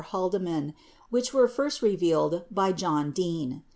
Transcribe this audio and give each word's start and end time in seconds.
Haldeman 0.03 0.73
which 1.11 1.31
were 1.31 1.47
first 1.47 1.83
revealed 1.83 2.45
by 2.49 2.71
J 2.71 2.87
ohn 2.87 3.11
Dean. 3.13 3.61